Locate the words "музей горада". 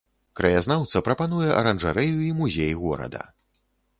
2.39-3.21